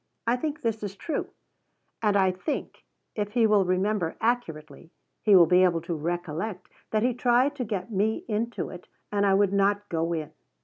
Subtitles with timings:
[0.25, 1.27] I think this is true;
[2.01, 4.89] and I think, if he will remember accurately,
[5.21, 9.27] he will be able to recollect that he tried to get me into it and
[9.27, 10.31] I would not go in.